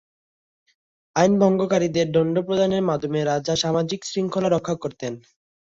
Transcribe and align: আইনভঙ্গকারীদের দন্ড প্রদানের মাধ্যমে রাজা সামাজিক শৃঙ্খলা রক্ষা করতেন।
আইনভঙ্গকারীদের 1.15 2.07
দন্ড 2.11 2.35
প্রদানের 2.39 2.83
মাধ্যমে 2.83 3.19
রাজা 3.23 3.53
সামাজিক 3.55 3.99
শৃঙ্খলা 4.05 4.49
রক্ষা 4.49 4.75
করতেন। 4.75 5.13